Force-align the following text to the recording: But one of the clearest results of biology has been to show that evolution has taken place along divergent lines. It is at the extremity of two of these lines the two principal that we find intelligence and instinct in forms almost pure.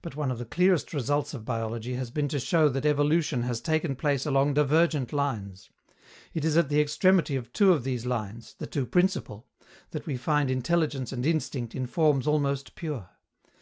But 0.00 0.16
one 0.16 0.30
of 0.30 0.38
the 0.38 0.46
clearest 0.46 0.94
results 0.94 1.34
of 1.34 1.44
biology 1.44 1.92
has 1.96 2.10
been 2.10 2.26
to 2.28 2.38
show 2.40 2.70
that 2.70 2.86
evolution 2.86 3.42
has 3.42 3.60
taken 3.60 3.94
place 3.96 4.24
along 4.24 4.54
divergent 4.54 5.12
lines. 5.12 5.68
It 6.32 6.42
is 6.42 6.56
at 6.56 6.70
the 6.70 6.80
extremity 6.80 7.36
of 7.36 7.52
two 7.52 7.70
of 7.74 7.84
these 7.84 8.06
lines 8.06 8.54
the 8.56 8.66
two 8.66 8.86
principal 8.86 9.46
that 9.90 10.06
we 10.06 10.16
find 10.16 10.50
intelligence 10.50 11.12
and 11.12 11.26
instinct 11.26 11.74
in 11.74 11.86
forms 11.86 12.26
almost 12.26 12.74
pure. 12.76 13.10